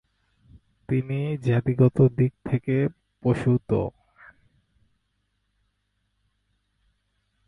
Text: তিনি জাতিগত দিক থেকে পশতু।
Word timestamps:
তিনি 0.89 1.19
জাতিগত 1.43 1.97
দিক 2.17 2.33
থেকে 2.45 2.75
পশতু। 3.23 3.81